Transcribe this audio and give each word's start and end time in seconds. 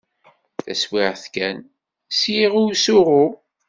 Taswiɛt 0.63 1.23
kan, 1.35 1.57
sliɣ 2.17 2.53
i 2.59 2.61
usuɣu. 2.71 3.25